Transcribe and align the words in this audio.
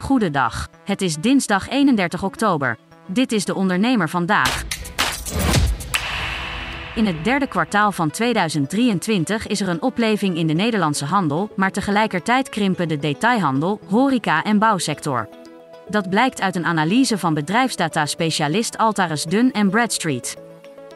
Goedendag. 0.00 0.68
Het 0.84 1.02
is 1.02 1.16
dinsdag 1.16 1.68
31 1.68 2.22
oktober. 2.22 2.78
Dit 3.06 3.32
is 3.32 3.44
de 3.44 3.54
ondernemer 3.54 4.08
vandaag. 4.08 4.64
In 6.94 7.06
het 7.06 7.24
derde 7.24 7.46
kwartaal 7.46 7.92
van 7.92 8.10
2023 8.10 9.46
is 9.46 9.60
er 9.60 9.68
een 9.68 9.82
opleving 9.82 10.36
in 10.36 10.46
de 10.46 10.52
Nederlandse 10.52 11.04
handel, 11.04 11.50
maar 11.56 11.70
tegelijkertijd 11.70 12.48
krimpen 12.48 12.88
de 12.88 12.96
detailhandel, 12.96 13.80
horeca 13.88 14.44
en 14.44 14.58
bouwsector. 14.58 15.28
Dat 15.88 16.10
blijkt 16.10 16.40
uit 16.40 16.56
een 16.56 16.66
analyse 16.66 17.18
van 17.18 17.34
bedrijfsdata-specialist 17.34 18.78
Altaris 18.78 19.24
Dun 19.24 19.52
en 19.52 19.70
Bradstreet. 19.70 20.36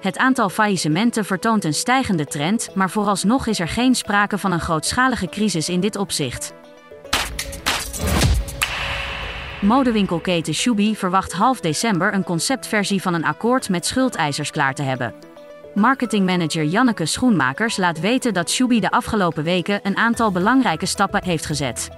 Het 0.01 0.19
aantal 0.19 0.49
faillissementen 0.49 1.25
vertoont 1.25 1.65
een 1.65 1.75
stijgende 1.75 2.25
trend, 2.25 2.69
maar 2.75 2.91
vooralsnog 2.91 3.47
is 3.47 3.61
er 3.61 3.69
geen 3.69 3.95
sprake 3.95 4.39
van 4.39 4.53
een 4.53 4.61
grootschalige 4.61 5.29
crisis 5.29 5.69
in 5.69 5.81
dit 5.81 5.97
opzicht. 5.97 6.55
Modewinkelketen 9.65 10.55
Shubi 10.55 10.97
verwacht 10.97 11.33
half 11.33 11.61
december 11.61 12.15
een 12.15 12.25
conceptversie 12.25 13.03
van 13.03 13.15
een 13.15 13.25
akkoord 13.25 13.69
met 13.69 13.87
schuldeisers 13.87 14.51
klaar 14.51 14.75
te 14.75 14.83
hebben. 14.83 15.15
Marketingmanager 15.75 16.65
Janneke 16.65 17.07
Schoenmakers 17.07 17.77
laat 17.77 18.01
weten 18.01 18.35
dat 18.35 18.51
Shubi 18.51 18.81
de 18.81 18.91
afgelopen 18.91 19.45
weken 19.45 19.81
een 19.83 19.97
aantal 19.97 20.33
belangrijke 20.33 20.87
stappen 20.87 21.25
heeft 21.25 21.47
gezet. 21.47 21.91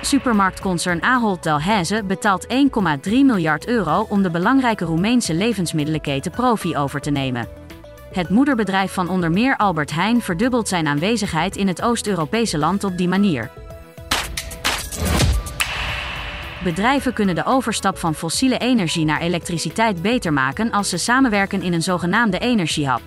Supermarktconcern 0.00 1.02
Ahold 1.02 1.42
Delhaize 1.42 2.02
betaalt 2.04 2.46
1,3 2.46 3.10
miljard 3.10 3.66
euro 3.66 4.06
om 4.08 4.22
de 4.22 4.30
belangrijke 4.30 4.84
Roemeense 4.84 5.34
levensmiddelenketen 5.34 6.30
Profi 6.30 6.76
over 6.76 7.00
te 7.00 7.10
nemen. 7.10 7.48
Het 8.12 8.28
moederbedrijf 8.28 8.92
van 8.92 9.08
onder 9.08 9.30
meer 9.30 9.56
Albert 9.56 9.90
Heijn 9.90 10.22
verdubbelt 10.22 10.68
zijn 10.68 10.86
aanwezigheid 10.86 11.56
in 11.56 11.68
het 11.68 11.82
Oost-Europese 11.82 12.58
land 12.58 12.84
op 12.84 12.96
die 12.98 13.08
manier. 13.08 13.50
Bedrijven 16.66 17.12
kunnen 17.12 17.34
de 17.34 17.44
overstap 17.44 17.98
van 17.98 18.14
fossiele 18.14 18.58
energie 18.58 19.04
naar 19.04 19.20
elektriciteit 19.20 20.02
beter 20.02 20.32
maken 20.32 20.70
als 20.70 20.88
ze 20.88 20.96
samenwerken 20.96 21.62
in 21.62 21.72
een 21.72 21.82
zogenaamde 21.82 22.38
energiehub. 22.38 23.00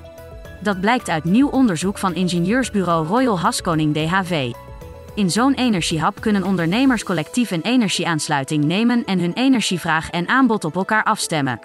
Dat 0.61 0.81
blijkt 0.81 1.09
uit 1.09 1.23
nieuw 1.23 1.49
onderzoek 1.49 1.97
van 1.97 2.15
ingenieursbureau 2.15 3.07
Royal 3.07 3.39
Haskoning 3.39 3.93
DHV. 3.93 4.51
In 5.15 5.29
zo'n 5.29 5.53
energiehub 5.53 6.21
kunnen 6.21 6.43
ondernemers 6.43 7.03
collectief 7.03 7.51
een 7.51 7.61
energieaansluiting 7.61 8.63
nemen 8.63 9.05
en 9.05 9.19
hun 9.19 9.33
energievraag 9.33 10.09
en 10.09 10.27
aanbod 10.27 10.65
op 10.65 10.75
elkaar 10.75 11.03
afstemmen. 11.03 11.59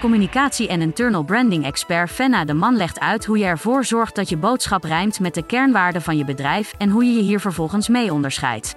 Communicatie- 0.00 0.68
en 0.68 0.80
internal 0.80 1.22
branding 1.22 1.64
expert 1.64 2.10
Fenna 2.10 2.44
de 2.44 2.54
Man 2.54 2.76
legt 2.76 3.00
uit 3.00 3.24
hoe 3.24 3.38
je 3.38 3.44
ervoor 3.44 3.84
zorgt 3.84 4.14
dat 4.14 4.28
je 4.28 4.36
boodschap 4.36 4.84
rijmt 4.84 5.20
met 5.20 5.34
de 5.34 5.46
kernwaarden 5.46 6.02
van 6.02 6.16
je 6.16 6.24
bedrijf 6.24 6.72
en 6.78 6.90
hoe 6.90 7.04
je 7.04 7.12
je 7.12 7.22
hier 7.22 7.40
vervolgens 7.40 7.88
mee 7.88 8.12
onderscheidt. 8.12 8.74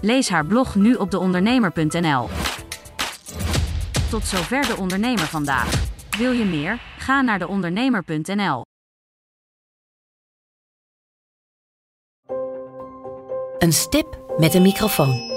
Lees 0.00 0.28
haar 0.28 0.46
blog 0.46 0.74
nu 0.74 0.94
op 0.94 1.10
deondernemer.nl. 1.10 2.28
Tot 4.10 4.26
zover 4.26 4.66
de 4.66 4.76
ondernemer 4.76 5.26
vandaag. 5.26 5.70
Wil 6.18 6.32
je 6.32 6.44
meer? 6.44 6.78
Ga 6.98 7.20
naar 7.20 7.38
deondernemer.nl. 7.38 8.62
Een 13.58 13.72
stip 13.72 14.18
met 14.38 14.54
een 14.54 14.62
microfoon. 14.62 15.32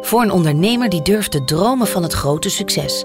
Voor 0.00 0.22
een 0.22 0.30
ondernemer 0.30 0.88
die 0.88 1.02
durft 1.02 1.30
te 1.30 1.44
dromen 1.44 1.86
van 1.86 2.02
het 2.02 2.12
grote 2.12 2.50
succes. 2.50 3.04